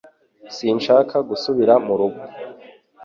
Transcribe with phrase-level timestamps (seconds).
[0.55, 2.21] Sinshaka gusubira mu rugo